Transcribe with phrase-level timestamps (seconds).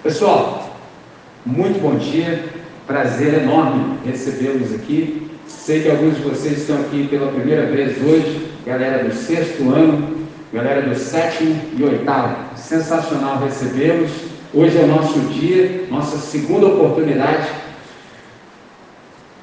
[0.00, 0.78] Pessoal,
[1.44, 2.44] muito bom dia,
[2.86, 5.28] prazer enorme recebê-los aqui.
[5.48, 10.18] Sei que alguns de vocês estão aqui pela primeira vez hoje, galera do sexto ano,
[10.52, 12.36] galera do sétimo e oitavo.
[12.56, 14.12] Sensacional recebê-los.
[14.54, 17.48] Hoje é o nosso dia, nossa segunda oportunidade.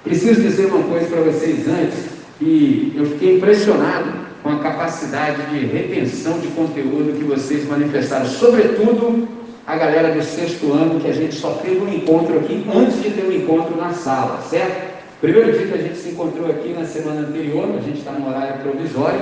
[0.05, 2.05] Preciso dizer uma coisa para vocês antes,
[2.39, 9.44] e eu fiquei impressionado com a capacidade de retenção de conteúdo que vocês manifestaram, sobretudo
[9.67, 13.09] a galera do sexto ano, que a gente só teve um encontro aqui antes de
[13.09, 14.95] ter um encontro na sala, certo?
[15.19, 18.27] Primeiro dia que a gente se encontrou aqui na semana anterior, a gente está no
[18.27, 19.19] horário provisório,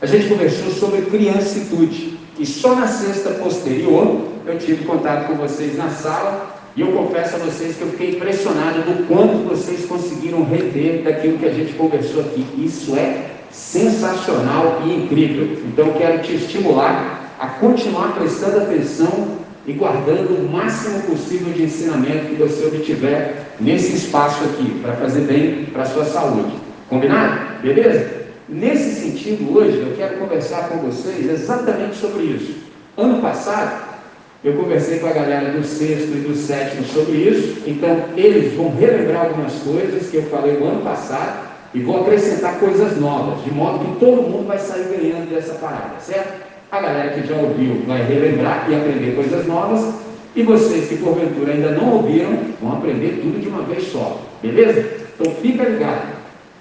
[0.00, 2.18] a gente conversou sobre criancitude.
[2.38, 7.36] E só na sexta posterior eu tive contato com vocês na sala e eu confesso
[7.36, 11.74] a vocês que eu fiquei impressionado do quanto vocês conseguiram reter daquilo que a gente
[11.74, 12.44] conversou aqui.
[12.58, 15.58] Isso é sensacional e incrível.
[15.66, 17.13] Então quero te estimular
[17.44, 23.96] a continuar prestando atenção e guardando o máximo possível de ensinamento que você obtiver nesse
[23.96, 26.54] espaço aqui, para fazer bem para a sua saúde.
[26.88, 27.60] Combinado?
[27.62, 28.24] Beleza?
[28.48, 32.54] Nesse sentido, hoje eu quero conversar com vocês exatamente sobre isso.
[32.96, 33.94] Ano passado,
[34.42, 38.74] eu conversei com a galera do sexto e do sétimo sobre isso, então eles vão
[38.74, 43.50] relembrar algumas coisas que eu falei no ano passado e vou acrescentar coisas novas, de
[43.50, 46.43] modo que todo mundo vai sair ganhando dessa parada, certo?
[46.74, 49.94] A galera que já ouviu vai relembrar e aprender coisas novas,
[50.34, 54.84] e vocês que porventura ainda não ouviram, vão aprender tudo de uma vez só, beleza?
[55.14, 56.08] Então fica ligado.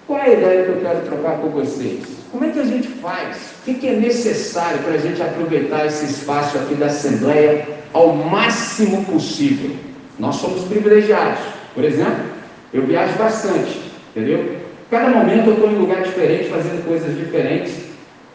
[0.06, 2.04] Qual é a ideia que eu quero trocar com vocês?
[2.32, 3.56] Como é que a gente faz?
[3.68, 9.04] O que é necessário para a gente aproveitar esse espaço aqui da Assembleia ao máximo
[9.06, 9.72] possível?
[10.20, 11.40] Nós somos privilegiados.
[11.74, 12.24] Por exemplo,
[12.72, 13.82] eu viajo bastante,
[14.16, 14.58] entendeu?
[14.92, 17.93] Cada momento eu estou em um lugar diferente, fazendo coisas diferentes,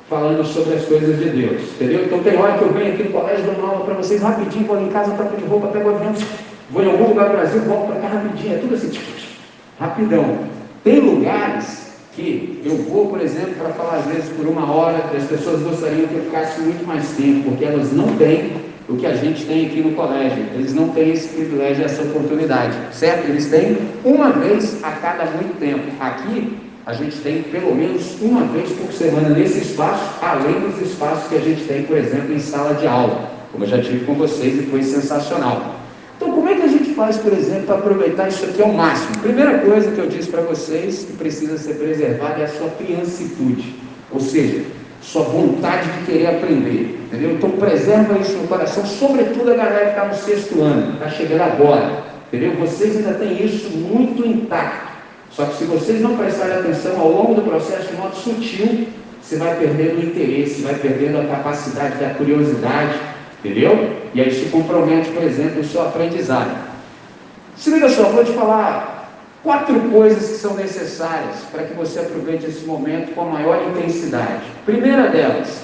[0.08, 2.04] falando sobre as coisas de Deus, entendeu?
[2.04, 4.66] Então tem hora que eu venho aqui no colégio, dou uma aula para vocês rapidinho,
[4.66, 6.14] vou em casa, troco de roupa, pego avião,
[6.70, 8.90] vou em algum lugar do Brasil, volto para cá rapidinho, é tudo assim,
[9.78, 10.38] rapidão.
[10.82, 15.24] Tem lugares que eu vou, por exemplo, para falar às vezes por uma hora, as
[15.24, 18.52] pessoas gostariam que eu ficasse muito mais tempo, porque elas não têm
[18.88, 20.42] o que a gente tem aqui no colégio.
[20.54, 23.28] Eles não têm esse privilégio, essa oportunidade, certo?
[23.28, 25.92] Eles têm uma vez a cada muito tempo.
[26.00, 26.56] Aqui
[26.88, 31.36] a gente tem pelo menos uma vez por semana nesse espaço, além dos espaços que
[31.36, 34.58] a gente tem, por exemplo, em sala de aula, como eu já tive com vocês
[34.58, 35.74] e foi sensacional.
[36.16, 39.18] Então, como é que a gente faz, por exemplo, para aproveitar isso aqui ao máximo?
[39.18, 43.74] Primeira coisa que eu disse para vocês que precisa ser preservada é a sua criancitude,
[44.10, 44.64] ou seja,
[45.02, 47.32] sua vontade de querer aprender, entendeu?
[47.32, 51.42] Então, preserva isso no coração, sobretudo a galera que está no sexto ano, está chegando
[51.42, 52.54] agora, entendeu?
[52.54, 54.87] Vocês ainda têm isso muito intacto.
[55.38, 58.88] Só que se vocês não prestarem atenção ao longo do processo de modo sutil,
[59.22, 62.98] você vai perdendo o interesse, vai perdendo a capacidade da curiosidade,
[63.38, 63.98] entendeu?
[64.12, 66.50] E aí se compromete, por exemplo, o seu aprendizado.
[67.56, 69.12] Se liga só, vou te falar
[69.44, 74.42] quatro coisas que são necessárias para que você aproveite esse momento com a maior intensidade.
[74.66, 75.60] Primeira delas,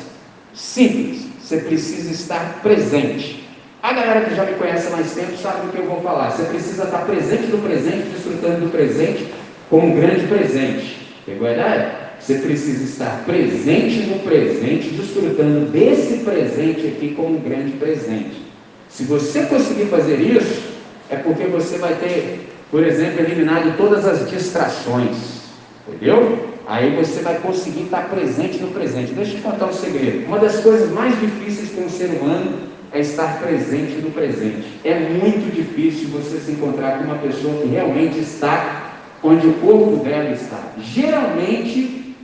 [0.55, 3.43] simples, você precisa estar presente.
[3.83, 6.31] A galera que já me conhece há mais tempo sabe do que eu vou falar.
[6.31, 9.35] Você precisa estar presente no presente, desfrutando do presente,
[9.71, 11.15] como um grande presente.
[11.27, 12.05] Pegou a ideia?
[12.19, 18.43] Você precisa estar presente no presente, desfrutando desse presente aqui como um grande presente.
[18.89, 20.63] Se você conseguir fazer isso,
[21.11, 25.43] é porque você vai ter, por exemplo, eliminado todas as distrações.
[25.87, 26.49] Entendeu?
[26.67, 29.13] Aí você vai conseguir estar presente no presente.
[29.13, 30.27] Deixa eu te contar um segredo.
[30.27, 32.59] Uma das coisas mais difíceis para um ser humano
[32.91, 34.65] é estar presente no presente.
[34.83, 38.84] É muito difícil você se encontrar com uma pessoa que realmente está
[39.25, 40.61] onde o corpo dela está.
[40.83, 42.15] Geralmente,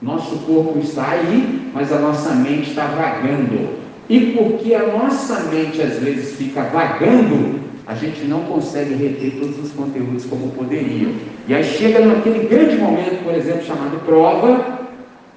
[0.00, 3.70] nosso corpo está aí, mas a nossa mente está vagando.
[4.08, 9.58] E porque a nossa mente às vezes fica vagando, a gente não consegue reter todos
[9.58, 11.08] os conteúdos como poderia.
[11.48, 14.80] E aí chega naquele grande momento, por exemplo, chamado prova,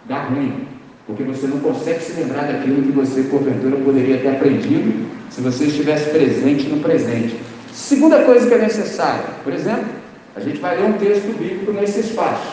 [0.05, 0.67] dá ruim.
[1.07, 5.65] Porque você não consegue se lembrar daquilo que você, porventura, poderia ter aprendido se você
[5.65, 7.37] estivesse presente no presente.
[7.71, 9.96] Segunda coisa que é necessária, por exemplo,
[10.37, 12.47] a gente vai ler um texto bíblico nesse espaço,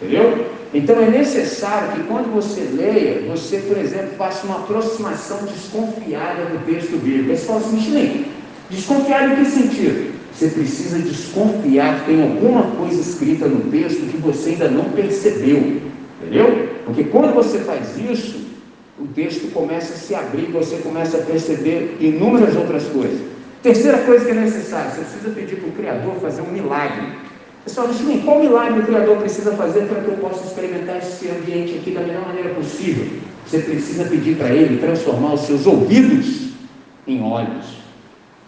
[0.00, 0.46] entendeu?
[0.74, 6.64] Então é necessário que quando você leia, você, por exemplo, faça uma aproximação desconfiada do
[6.66, 7.34] texto bíblico.
[7.34, 8.26] Você fala assim, Michelin,
[8.68, 10.12] desconfiado em que sentido?
[10.32, 15.80] Você precisa desconfiar que tem alguma coisa escrita no texto que você ainda não percebeu,
[16.20, 16.68] entendeu?
[16.84, 18.42] Porque quando você faz isso,
[18.98, 23.31] o texto começa a se abrir, você começa a perceber inúmeras outras coisas.
[23.62, 27.06] Terceira coisa que é necessária, você precisa pedir para o Criador fazer um milagre.
[27.64, 31.78] Pessoal, mim, qual milagre o Criador precisa fazer para que eu possa experimentar esse ambiente
[31.78, 33.06] aqui da melhor maneira possível?
[33.46, 36.54] Você precisa pedir para Ele transformar os seus ouvidos
[37.06, 37.82] em olhos.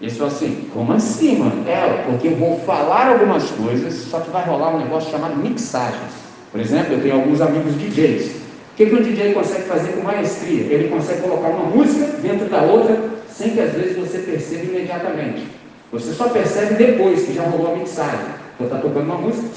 [0.01, 1.69] Eles falam assim, como assim, mano?
[1.69, 6.13] É, porque eu vou falar algumas coisas, só que vai rolar um negócio chamado mixagens.
[6.51, 8.31] Por exemplo, eu tenho alguns amigos DJs.
[8.31, 10.63] O que, que um DJ consegue fazer com maestria?
[10.63, 15.47] Ele consegue colocar uma música dentro da outra, sem que às vezes você perceba imediatamente.
[15.93, 18.35] Você só percebe depois que já rolou a mixagem.
[18.59, 19.49] Você está tocando uma música,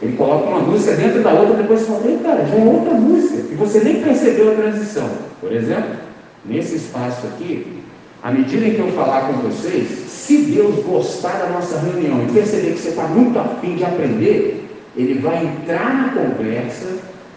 [0.00, 3.44] ele coloca uma música dentro da outra, depois você fala, cara, já é outra música.
[3.50, 5.10] E você nem percebeu a transição.
[5.40, 5.96] Por exemplo,
[6.44, 7.82] nesse espaço aqui,
[8.22, 12.32] à medida em que eu falar com vocês, se Deus gostar da nossa reunião e
[12.32, 16.86] perceber que você está muito afim de aprender, Ele vai entrar na conversa,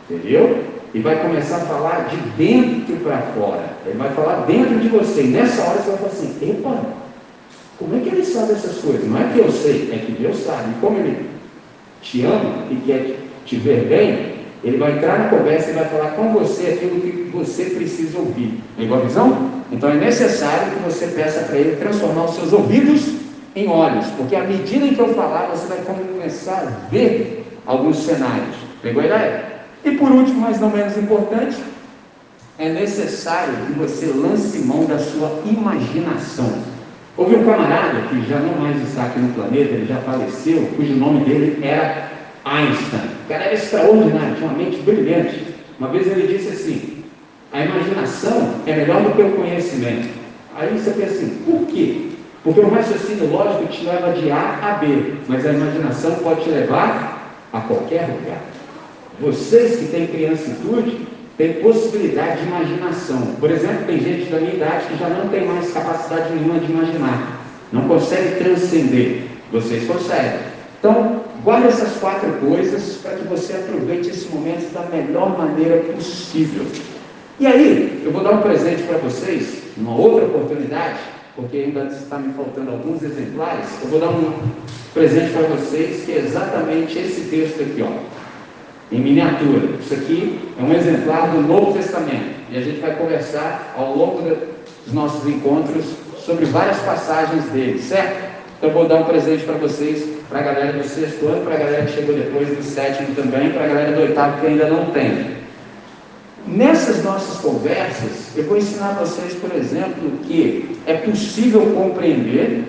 [0.09, 0.70] entendeu?
[0.93, 3.63] E vai começar a falar de dentro para fora.
[3.85, 5.23] Ele vai falar dentro de você.
[5.23, 6.81] E nessa hora você vai falar assim, epa,
[7.79, 9.07] como é que ele sabe essas coisas?
[9.07, 10.73] Não é que eu sei, é que Deus sabe.
[10.81, 11.29] Como ele
[12.01, 13.15] te ama e quer
[13.45, 17.31] te ver bem, ele vai entrar na conversa e vai falar com você aquilo que
[17.33, 18.59] você precisa ouvir.
[18.77, 19.49] Pegou a visão?
[19.71, 23.21] Então é necessário que você peça para ele transformar os seus ouvidos
[23.55, 27.97] em olhos, porque à medida em que eu falar, você vai começar a ver alguns
[27.97, 28.55] cenários.
[28.81, 29.50] Pegou a ideia?
[29.83, 31.57] E por último, mas não menos importante,
[32.59, 36.53] é necessário que você lance mão da sua imaginação.
[37.17, 40.93] Houve um camarada que já não mais está aqui no planeta, ele já faleceu, cujo
[40.93, 42.11] nome dele era
[42.45, 43.01] Einstein.
[43.25, 45.55] O cara era extraordinário, tinha uma mente brilhante.
[45.79, 47.03] Uma vez ele disse assim:
[47.51, 50.09] a imaginação é melhor do que o conhecimento.
[50.55, 52.11] Aí você pensa assim, por quê?
[52.43, 56.49] Porque o raciocínio lógico te leva de A a B, mas a imaginação pode te
[56.49, 58.39] levar a qualquer lugar.
[59.21, 61.07] Vocês que têm criança e tudo,
[61.37, 63.35] têm possibilidade de imaginação.
[63.39, 66.71] Por exemplo, tem gente da minha idade que já não tem mais capacidade nenhuma de
[66.71, 69.25] imaginar, não consegue transcender.
[69.51, 70.39] Vocês conseguem.
[70.79, 76.65] Então, guarde essas quatro coisas para que você aproveite esse momento da melhor maneira possível.
[77.39, 80.99] E aí, eu vou dar um presente para vocês, uma outra oportunidade,
[81.35, 83.67] porque ainda está me faltando alguns exemplares.
[83.83, 84.33] Eu vou dar um
[84.95, 88.20] presente para vocês, que é exatamente esse texto aqui, ó
[88.91, 89.77] em miniatura.
[89.79, 92.41] Isso aqui é um exemplar do Novo Testamento.
[92.51, 95.85] E a gente vai conversar ao longo dos nossos encontros
[96.17, 98.31] sobre várias passagens dele, certo?
[98.57, 101.57] Então vou dar um presente para vocês, para a galera do sexto ano, para a
[101.57, 104.85] galera que chegou depois do sétimo também, para a galera do oitavo que ainda não
[104.87, 105.41] tem.
[106.45, 112.65] Nessas nossas conversas, eu vou ensinar a vocês, por exemplo, que é possível compreender,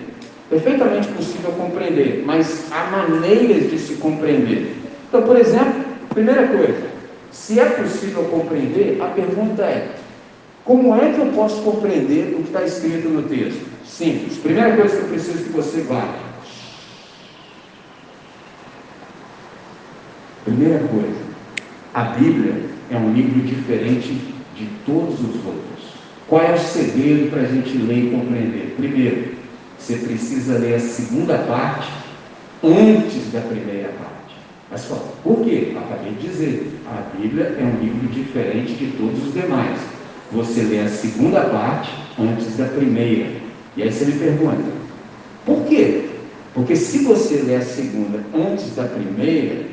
[0.49, 4.75] perfeitamente possível compreender, mas há maneiras de se compreender.
[5.09, 5.82] Então, por exemplo,
[6.13, 6.87] Primeira coisa,
[7.31, 9.95] se é possível compreender, a pergunta é:
[10.63, 13.65] como é que eu posso compreender o que está escrito no texto?
[13.85, 14.37] Simples.
[14.37, 16.07] Primeira coisa que eu preciso que você vá.
[20.45, 21.21] Primeira coisa,
[21.93, 24.09] a Bíblia é um livro diferente
[24.55, 25.93] de todos os outros.
[26.27, 28.75] Qual é o segredo para a gente ler e compreender?
[28.77, 29.33] Primeiro,
[29.77, 31.91] você precisa ler a segunda parte
[32.63, 34.12] antes da primeira parte.
[34.71, 34.85] Mas
[35.23, 35.75] por quê?
[35.77, 39.79] Acabei de dizer, a Bíblia é um livro diferente de todos os demais.
[40.31, 43.29] Você lê a segunda parte antes da primeira.
[43.77, 44.63] E aí você me pergunta,
[45.45, 46.09] por quê?
[46.53, 49.65] Porque se você lê a segunda antes da primeira,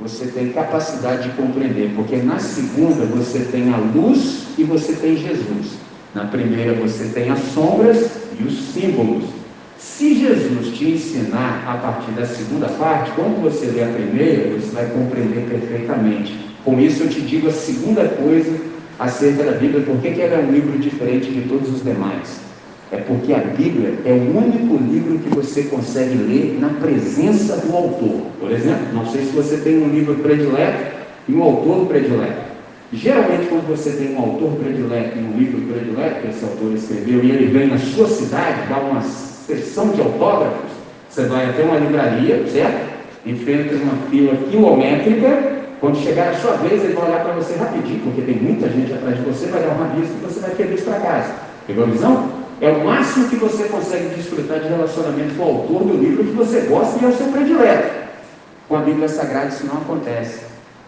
[0.00, 5.16] você tem capacidade de compreender, porque na segunda você tem a luz e você tem
[5.16, 5.78] Jesus.
[6.14, 9.24] Na primeira você tem as sombras e os símbolos.
[9.84, 14.74] Se Jesus te ensinar a partir da segunda parte, quando você lê a primeira, você
[14.74, 16.34] vai compreender perfeitamente.
[16.64, 18.50] Com isso, eu te digo a segunda coisa
[18.98, 22.40] acerca da Bíblia, porque que ela é um livro diferente de todos os demais.
[22.90, 27.76] É porque a Bíblia é o único livro que você consegue ler na presença do
[27.76, 28.26] autor.
[28.40, 30.96] Por exemplo, não sei se você tem um livro predileto
[31.28, 32.42] e um autor predileto.
[32.90, 37.22] Geralmente, quando você tem um autor predileto e um livro predileto que esse autor escreveu
[37.22, 40.70] e ele vem na sua cidade, dá umas sessão de autógrafos,
[41.08, 42.92] você vai até uma livraria, certo?
[43.24, 45.54] Enfrenta uma fila quilométrica.
[45.80, 48.92] Quando chegar a sua vez, ele vai olhar para você rapidinho, porque tem muita gente
[48.92, 51.34] atrás de você, vai dar uma vista e você vai feliz para casa.
[51.66, 52.28] Pegou a visão?
[52.60, 56.32] É o máximo que você consegue desfrutar de relacionamento com o autor do livro que
[56.32, 58.04] você gosta e é o seu predileto.
[58.68, 60.40] Com a Bíblia Sagrada isso não acontece.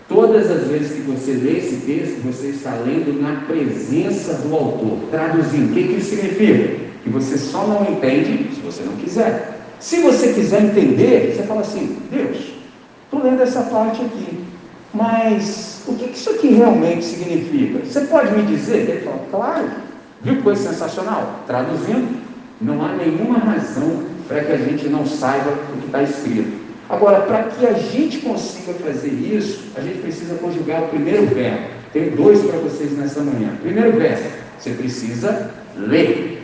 [0.09, 4.99] Todas as vezes que você lê esse texto, você está lendo na presença do autor.
[5.11, 6.86] Traduzindo, o que, que isso significa?
[7.07, 9.61] Que você só não entende se você não quiser.
[9.79, 12.37] Se você quiser entender, você fala assim: Deus,
[13.05, 14.45] estou lendo essa parte aqui,
[14.93, 17.85] mas o que isso aqui realmente significa?
[17.85, 18.91] Você pode me dizer?
[18.91, 19.69] Ele fala: Claro,
[20.21, 21.45] viu coisa sensacional?
[21.47, 22.21] Traduzindo,
[22.61, 26.67] não há nenhuma razão para que a gente não saiba o que está escrito.
[26.89, 31.69] Agora, para que a gente consiga fazer isso, a gente precisa conjugar o primeiro verbo.
[31.93, 33.57] Tenho dois para vocês nessa manhã.
[33.63, 36.36] Primeiro verbo, você precisa ler.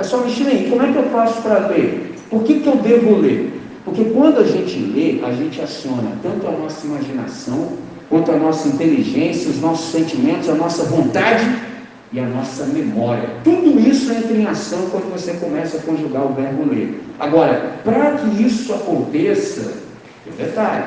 [0.00, 2.14] É só me aí, como é que eu faço para ler?
[2.30, 3.52] Por que, que eu devo ler?
[3.84, 7.72] Porque quando a gente lê, a gente aciona tanto a nossa imaginação,
[8.08, 11.46] quanto a nossa inteligência, os nossos sentimentos, a nossa vontade
[12.14, 13.28] e a nossa memória.
[13.44, 16.98] Tudo isso entra em ação quando você começa a conjugar o verbo ler.
[17.18, 19.74] Agora, para que isso aconteça,
[20.24, 20.84] tem um detalhe,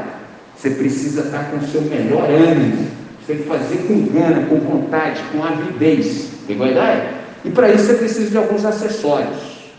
[0.58, 2.88] você precisa estar com o seu melhor ânimo,
[3.20, 6.30] você tem que fazer com gana, com vontade, com avidez.
[6.48, 7.23] Pegou a ideia?
[7.44, 9.72] E para isso você precisa de alguns acessórios,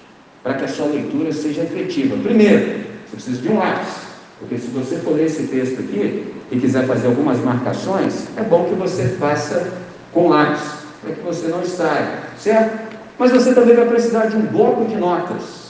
[0.42, 2.16] para que a sua leitura seja efetiva.
[2.22, 4.04] Primeiro, você precisa de um lápis.
[4.38, 8.64] Porque se você for ler esse texto aqui e quiser fazer algumas marcações, é bom
[8.64, 9.72] que você faça
[10.12, 10.60] com lápis,
[11.00, 12.94] para que você não estrague, certo?
[13.18, 15.64] Mas você também vai precisar de um bloco de notas.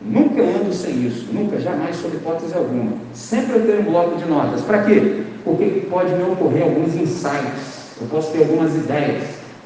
[0.00, 2.92] Nunca ando sem isso, nunca, jamais, sob hipótese alguma.
[3.14, 4.62] Sempre eu tenho um bloco de notas.
[4.62, 5.22] Para quê?
[5.44, 9.22] Porque pode me ocorrer alguns insights, eu posso ter algumas ideias,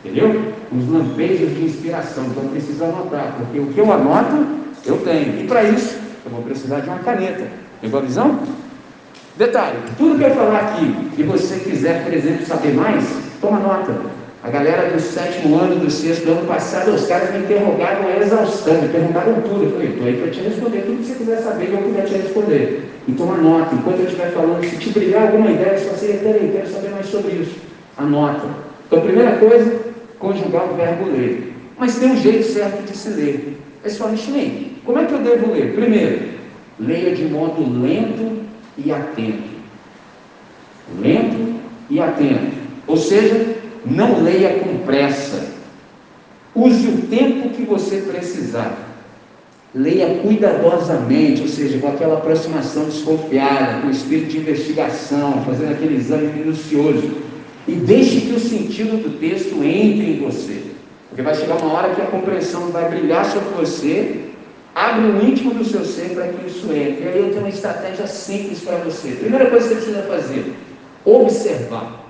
[0.06, 0.52] entendeu?
[0.72, 4.46] Uns lampejos de inspiração, então eu preciso anotar, porque o que eu anoto,
[4.84, 5.40] eu tenho.
[5.40, 7.44] E para isso, eu vou precisar de uma caneta.
[7.80, 8.40] Pegou a visão?
[9.36, 13.04] Detalhe, tudo que eu falar aqui e você quiser, por exemplo, saber mais,
[13.40, 13.94] toma nota.
[14.42, 18.88] A galera do sétimo ano, do sexto ano passado, os caras me interrogaram exaustão, me
[18.88, 19.64] perguntaram tudo.
[19.64, 22.14] Eu falei, estou aí para te responder tudo que você quiser saber, eu puder te
[22.14, 22.92] responder.
[23.08, 26.90] Então anota, enquanto eu estiver falando, se te brilhar alguma ideia, você, peraí, quero saber
[26.90, 27.56] mais sobre isso.
[27.98, 28.46] Anota.
[28.86, 29.85] Então, primeira coisa,
[30.18, 31.54] conjugar o verbo ler.
[31.78, 33.58] Mas tem um jeito certo de se ler.
[33.84, 35.74] É só me Como é que eu devo ler?
[35.74, 36.30] Primeiro,
[36.78, 38.42] leia de modo lento
[38.76, 39.56] e atento.
[40.98, 42.56] Lento e atento.
[42.86, 45.54] Ou seja, não leia com pressa.
[46.54, 48.78] Use o tempo que você precisar.
[49.74, 56.28] Leia cuidadosamente, ou seja, com aquela aproximação desconfiada, com espírito de investigação, fazendo aquele exame
[56.28, 57.26] minucioso.
[57.68, 60.62] E deixe que o sentido do texto entre em você.
[61.08, 64.26] Porque vai chegar uma hora que a compreensão vai brilhar sobre você,
[64.74, 67.04] abre o íntimo do seu ser para que isso entre.
[67.04, 69.12] E aí eu tenho uma estratégia simples para você.
[69.12, 70.54] Primeira coisa que você precisa fazer:
[71.04, 72.04] observar.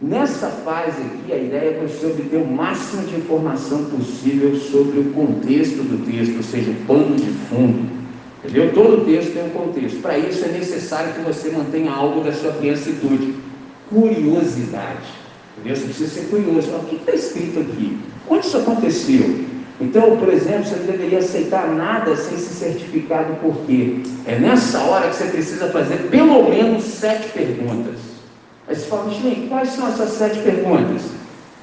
[0.00, 5.04] Nessa fase aqui, a ideia é você obter o máximo de informação possível sobre o
[5.12, 7.90] contexto do texto, ou seja, o pano de fundo.
[8.44, 8.72] Entendeu?
[8.74, 10.02] Todo texto tem um contexto.
[10.02, 13.34] Para isso é necessário que você mantenha algo da sua criancitude.
[13.88, 15.06] Curiosidade.
[15.56, 15.76] Entendeu?
[15.76, 16.70] Você precisa ser curioso.
[16.70, 17.98] O que está escrito aqui?
[18.28, 19.46] Onde isso aconteceu?
[19.80, 24.00] Então, por exemplo, você não deveria aceitar nada sem se certificar do porquê.
[24.26, 27.96] É nessa hora que você precisa fazer pelo menos sete perguntas.
[28.68, 31.02] Aí você fala, Michelin, quais são essas sete perguntas?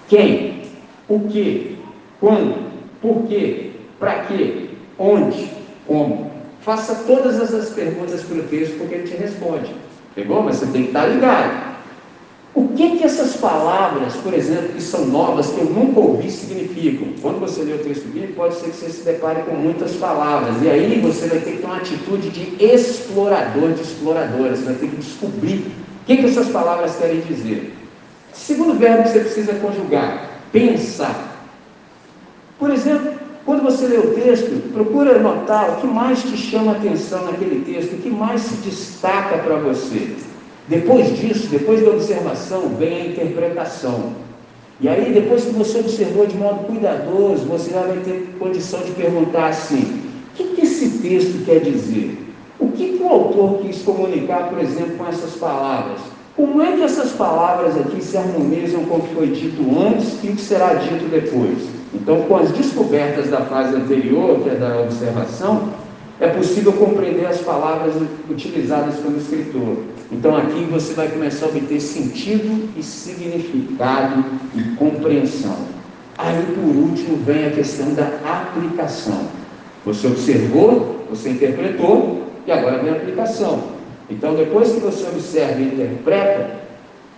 [0.08, 0.64] Quem?
[1.10, 1.78] O que?
[2.20, 2.72] Quando?
[3.02, 3.72] Por quê?
[4.00, 4.70] Para quê?
[4.98, 5.50] Onde?
[5.88, 6.32] Como?
[6.62, 9.76] Faça todas essas perguntas para o texto porque ele te responde.
[10.16, 10.44] Pegou?
[10.44, 11.73] Mas você tem que estar ligado.
[12.56, 17.08] O que que essas palavras, por exemplo, que são novas, que eu nunca ouvi, significam?
[17.20, 20.62] Quando você lê o texto bíblico, pode ser que você se depare com muitas palavras.
[20.62, 24.56] E aí você vai ter que ter uma atitude de explorador, de exploradora.
[24.56, 25.66] Você vai ter que descobrir
[26.04, 27.76] o que, que essas palavras querem dizer?
[28.34, 31.48] Segundo verbo que você precisa conjugar, pensar.
[32.60, 33.14] Por exemplo,
[33.46, 37.64] quando você lê o texto, procura notar o que mais te chama a atenção naquele
[37.66, 40.16] texto, o que mais se destaca para você.
[40.68, 44.14] Depois disso, depois da observação, vem a interpretação.
[44.80, 48.92] E aí, depois que você observou de modo cuidadoso, você já vai ter condição de
[48.92, 50.02] perguntar assim:
[50.34, 52.18] o que, que esse texto quer dizer?
[52.60, 56.00] O que, que o autor quis comunicar, por exemplo, com essas palavras?
[56.36, 60.30] Como é que essas palavras aqui se harmonizam com o que foi dito antes e
[60.30, 61.60] o que será dito depois?
[61.94, 65.70] Então, com as descobertas da fase anterior, que é da observação,
[66.20, 67.94] é possível compreender as palavras
[68.30, 69.78] utilizadas pelo escritor.
[70.14, 74.24] Então, aqui você vai começar a obter sentido e significado
[74.56, 75.58] e compreensão.
[76.18, 79.28] Aí, por último, vem a questão da aplicação.
[79.84, 83.64] Você observou, você interpretou, e agora vem a aplicação.
[84.10, 86.62] Então, depois que você observa e interpreta,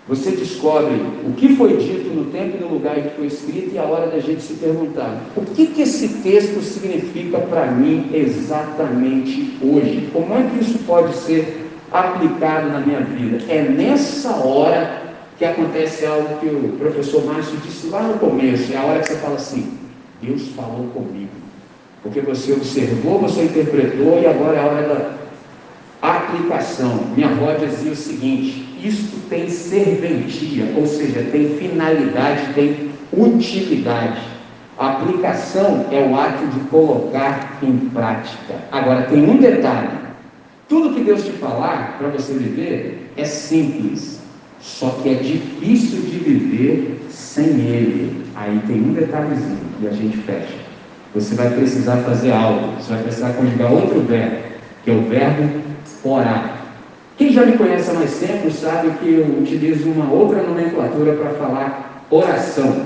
[0.07, 3.73] você descobre o que foi dito no tempo e no lugar em que foi escrito
[3.73, 8.11] e a hora da gente se perguntar: o que, que esse texto significa para mim
[8.13, 10.07] exatamente hoje?
[10.13, 11.64] Como é que isso pode ser
[11.99, 13.43] aplicado na minha vida?
[13.49, 15.03] É nessa hora
[15.37, 19.07] que acontece algo que o professor Márcio disse lá no começo: é a hora que
[19.07, 19.77] você fala assim,
[20.21, 21.31] Deus falou comigo.
[22.01, 25.15] Porque você observou, você interpretou e agora é a hora da
[26.07, 26.99] aplicação.
[27.15, 34.21] Minha avó dizia o seguinte: isto tem serventia, ou seja, tem finalidade, tem utilidade.
[34.77, 38.55] A aplicação é o ato de colocar em prática.
[38.71, 39.89] Agora, tem um detalhe:
[40.67, 44.19] tudo que Deus te falar para você viver é simples,
[44.59, 48.25] só que é difícil de viver sem Ele.
[48.35, 50.55] Aí tem um detalhezinho e a gente fecha.
[51.13, 54.37] você vai precisar fazer algo, você vai precisar conjugar outro verbo,
[54.83, 55.61] que é o verbo
[56.03, 56.55] orar.
[57.17, 61.29] Quem já me conhece há mais tempo sabe que eu utilizo uma outra nomenclatura para
[61.31, 62.85] falar oração.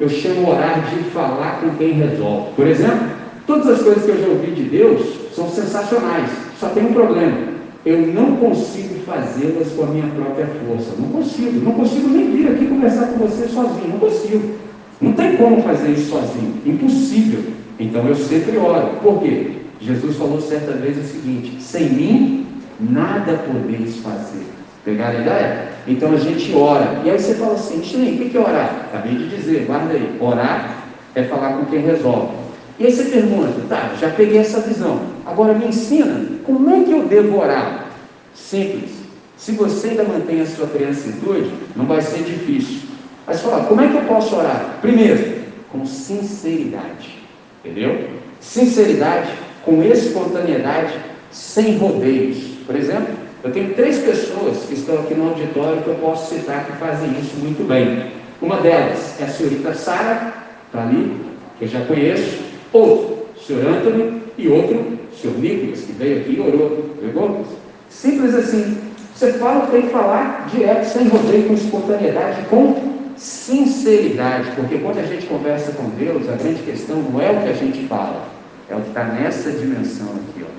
[0.00, 2.52] Eu chamo orar de falar com quem resolve.
[2.56, 3.08] Por exemplo,
[3.46, 7.56] todas as coisas que eu já ouvi de Deus são sensacionais, só tem um problema
[7.86, 10.90] eu não consigo fazê-las com a minha própria força.
[10.98, 14.56] Não consigo, não consigo nem vir aqui conversar com você sozinho, não consigo.
[15.00, 17.44] Não tem como fazer isso sozinho, impossível.
[17.78, 18.96] Então eu sempre oro.
[19.00, 19.52] Por quê?
[19.80, 22.46] Jesus falou certa vez o seguinte: sem mim
[22.80, 24.46] nada podeis fazer.
[24.84, 25.68] Pegaram a ideia?
[25.86, 27.02] Então a gente ora.
[27.04, 28.88] E aí você fala assim: Chinei, o que é orar?
[28.92, 30.16] Acabei de dizer, guarda aí.
[30.18, 30.78] Orar
[31.14, 32.45] é falar com quem resolve.
[32.78, 35.00] E aí você pergunta: tá, já peguei essa visão.
[35.24, 37.86] Agora me ensina como é que eu devo orar.
[38.34, 38.90] Simples.
[39.36, 42.88] Se você ainda mantém a sua criancitude, não vai ser difícil.
[43.26, 44.78] Mas fala, como é que eu posso orar?
[44.80, 47.18] Primeiro, com sinceridade.
[47.64, 48.08] Entendeu?
[48.40, 49.30] Sinceridade,
[49.62, 50.94] com espontaneidade,
[51.30, 52.38] sem rodeios.
[52.66, 56.64] Por exemplo, eu tenho três pessoas que estão aqui no auditório que eu posso citar
[56.66, 58.10] que fazem isso muito bem.
[58.40, 60.32] Uma delas é a senhorita Sara,
[60.66, 61.20] está ali,
[61.58, 62.45] que eu já conheço.
[62.72, 66.96] Outro, o senhor Anthony, e outro, o senhor Nicolas, que veio aqui e orou.
[67.00, 67.44] Pegou?
[67.88, 68.78] Simples assim.
[69.14, 75.04] Você fala, tem que falar direto, sem rodeio, com espontaneidade, com sinceridade, porque quando a
[75.04, 78.28] gente conversa com Deus, a grande questão não é o que a gente fala,
[78.68, 80.44] é o que está nessa dimensão aqui.
[80.44, 80.56] Ó.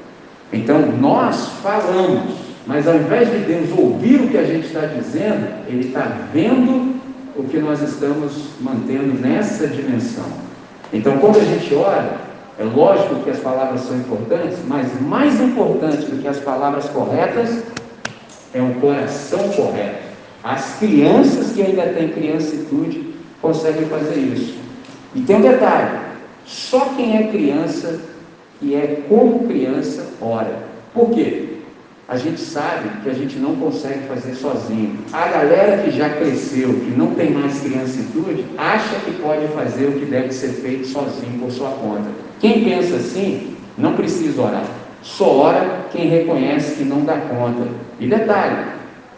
[0.51, 2.35] Então, nós falamos,
[2.65, 6.95] mas ao invés de Deus ouvir o que a gente está dizendo, Ele está vendo
[7.35, 10.25] o que nós estamos mantendo nessa dimensão.
[10.93, 12.17] Então, quando a gente ora,
[12.59, 17.63] é lógico que as palavras são importantes, mas mais importante do que as palavras corretas
[18.53, 20.07] é um coração correto.
[20.43, 24.55] As crianças que ainda têm criancitude conseguem fazer isso.
[25.13, 25.99] E tem um detalhe:
[26.45, 27.99] só quem é criança
[28.61, 30.67] e é como criança ora.
[30.93, 31.46] Por quê?
[32.09, 34.97] A gente sabe que a gente não consegue fazer sozinho.
[35.11, 39.99] A galera que já cresceu, que não tem mais criancitude, acha que pode fazer o
[39.99, 42.09] que deve ser feito sozinho por sua conta.
[42.39, 44.65] Quem pensa assim, não precisa orar.
[45.01, 47.67] Só ora quem reconhece que não dá conta.
[47.99, 48.76] E detalhe,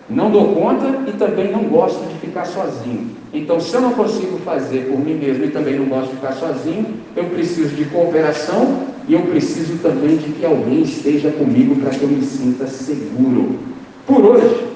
[0.10, 3.12] não dou conta e também não gosto de ficar sozinho.
[3.32, 6.34] Então, se eu não consigo fazer por mim mesmo e também não gosto de ficar
[6.34, 11.92] sozinho, eu preciso de cooperação e eu preciso também de que alguém esteja comigo para
[11.92, 13.60] que eu me sinta seguro.
[14.08, 14.68] Por hoje,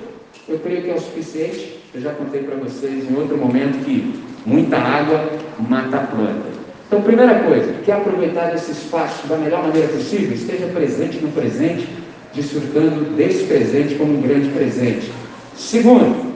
[0.48, 1.80] eu creio que é o suficiente.
[1.96, 5.30] Eu já contei para vocês em outro momento que muita água
[5.67, 6.54] mata a planta.
[6.88, 10.34] Então, primeira coisa, quer aproveitar desse espaço da melhor maneira possível?
[10.34, 11.88] Esteja presente no presente,
[12.36, 15.12] desfrutando desse presente como um grande presente.
[15.56, 16.34] Segundo,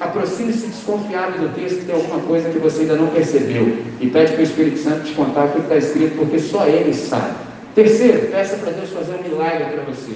[0.00, 4.32] aproxime-se desconfiado do texto que tem alguma coisa que você ainda não percebeu e pede
[4.32, 7.34] para o Espírito Santo te contar o que está escrito, porque só ele sabe.
[7.74, 10.12] Terceiro, peça para Deus fazer um milagre para você.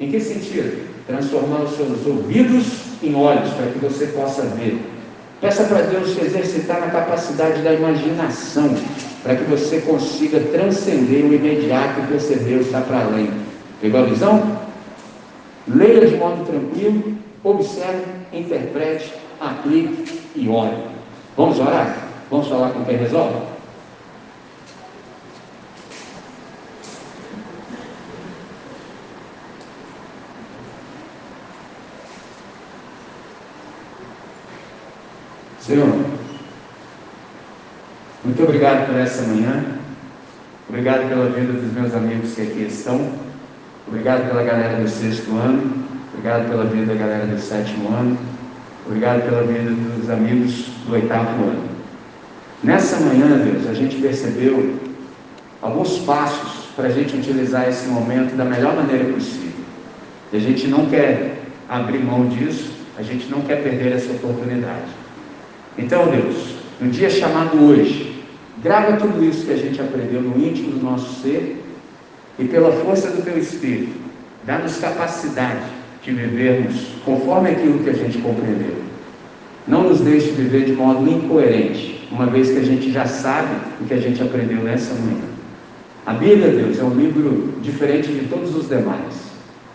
[0.00, 0.86] Em que sentido?
[1.06, 2.66] Transformar os seus ouvidos
[3.02, 4.78] em olhos para que você possa ver.
[5.40, 8.74] Peça para Deus te exercitar na capacidade da imaginação,
[9.22, 13.30] para que você consiga transcender o imediato e perceber o que está para além.
[13.80, 14.60] Pegou a visão?
[15.68, 20.76] Leia de modo tranquilo, observe, interprete, aplique e ore.
[21.36, 22.08] Vamos orar?
[22.30, 23.58] Vamos falar com quem resolve?
[35.60, 35.86] Senhor,
[38.24, 39.78] muito obrigado por essa manhã.
[40.68, 43.12] Obrigado pela vida dos meus amigos que aqui estão.
[43.86, 45.87] Obrigado pela galera do sexto ano.
[46.12, 48.18] Obrigado pela vida da galera do sétimo ano.
[48.86, 51.68] Obrigado pela vida dos amigos do oitavo ano.
[52.62, 54.78] Nessa manhã, Deus, a gente percebeu
[55.60, 59.52] alguns passos para a gente utilizar esse momento da melhor maneira possível.
[60.32, 64.90] E a gente não quer abrir mão disso, a gente não quer perder essa oportunidade.
[65.76, 68.24] Então, Deus, no dia chamado hoje,
[68.62, 71.62] grava tudo isso que a gente aprendeu no íntimo do nosso ser
[72.38, 73.92] e pela força do teu Espírito,
[74.44, 75.77] dá-nos capacidade
[76.08, 78.76] de vivermos conforme aquilo que a gente compreendeu.
[79.66, 83.84] Não nos deixe viver de modo incoerente, uma vez que a gente já sabe o
[83.84, 85.28] que a gente aprendeu nessa manhã.
[86.06, 89.28] A Bíblia, Deus, é um livro diferente de todos os demais.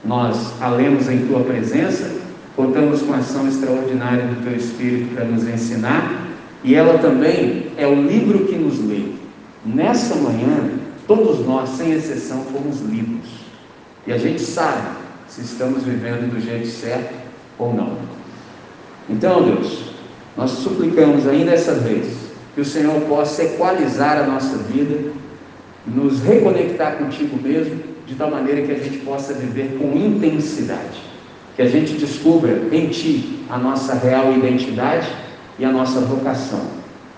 [0.04, 2.12] Nós a lemos em tua presença,
[2.56, 6.30] contamos com a ação extraordinária do teu Espírito para nos ensinar,
[6.64, 9.04] e ela também é o livro que nos lê.
[9.64, 10.72] Nessa manhã,
[11.08, 13.44] todos nós, sem exceção, fomos lidos.
[14.08, 15.03] E a gente sabe
[15.34, 17.12] se estamos vivendo do jeito certo
[17.58, 17.98] ou não.
[19.10, 19.96] Então, Deus,
[20.38, 22.16] nós suplicamos ainda essa vez
[22.54, 25.12] que o Senhor possa equalizar a nossa vida,
[25.88, 31.02] nos reconectar contigo mesmo, de tal maneira que a gente possa viver com intensidade.
[31.56, 35.08] Que a gente descubra em Ti a nossa real identidade
[35.58, 36.62] e a nossa vocação,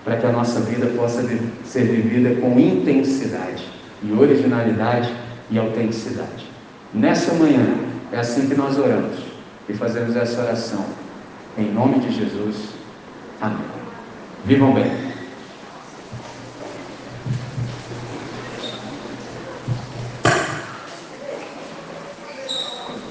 [0.06, 1.22] para que a nossa vida possa
[1.66, 3.62] ser vivida com intensidade
[4.02, 5.12] e originalidade
[5.50, 6.46] e autenticidade.
[6.94, 9.18] Nessa manhã, é assim que nós oramos
[9.68, 10.84] e fazemos essa oração.
[11.58, 12.70] Em nome de Jesus.
[13.40, 13.64] Amém.
[14.44, 15.15] Vivam bem.